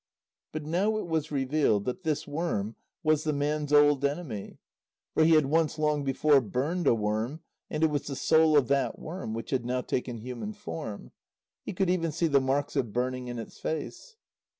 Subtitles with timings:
[0.51, 4.57] But now it was revealed that this worm was the man's old enemy.
[5.13, 8.67] For he had once, long before, burned a worm, and it was the soul of
[8.69, 11.11] that worm which had now taken human form.
[11.61, 14.15] He could even see the marks of burning in its face.